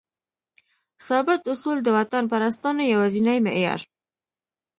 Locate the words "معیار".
3.45-3.81